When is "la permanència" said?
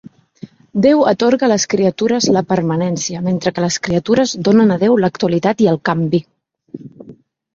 2.37-3.21